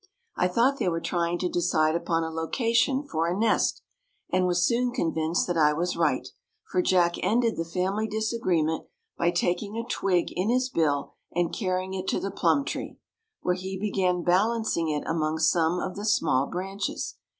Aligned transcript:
I 0.35 0.47
thought 0.47 0.79
they 0.79 0.89
were 0.89 0.99
trying 0.99 1.37
to 1.37 1.47
decide 1.47 1.93
upon 1.93 2.23
a 2.23 2.31
location 2.31 3.03
for 3.03 3.27
a 3.27 3.37
nest 3.37 3.83
and 4.31 4.47
was 4.47 4.65
soon 4.65 4.91
convinced 4.91 5.45
that 5.45 5.57
I 5.59 5.73
was 5.73 5.95
right, 5.95 6.27
for 6.71 6.81
Jack 6.81 7.17
ended 7.21 7.55
the 7.55 7.63
family 7.63 8.07
disagreement 8.07 8.87
by 9.15 9.29
taking 9.29 9.77
a 9.77 9.83
twig 9.87 10.29
in 10.31 10.49
his 10.49 10.69
bill 10.69 11.13
and 11.35 11.53
carrying 11.53 11.93
it 11.93 12.07
to 12.07 12.19
the 12.19 12.31
plum 12.31 12.65
tree, 12.65 12.97
where 13.41 13.53
he 13.53 13.77
began 13.77 14.23
balancing 14.23 14.89
it 14.89 15.03
among 15.05 15.37
some 15.37 15.77
of 15.77 15.95
the 15.95 16.05
small 16.07 16.47
branches. 16.47 17.17